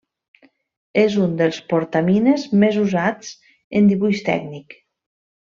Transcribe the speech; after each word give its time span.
És 1.01 1.17
un 1.25 1.35
dels 1.41 1.59
portamines 1.75 2.47
més 2.65 2.81
usats 2.87 3.31
en 3.81 3.93
dibuix 3.95 4.27
tècnic. 4.35 4.79